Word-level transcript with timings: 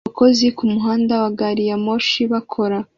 Abakozi 0.05 0.45
kumuhanda 0.57 1.13
wa 1.21 1.29
gari 1.39 1.63
ya 1.69 1.77
moshi 1.85 2.21
bakora 2.31 2.77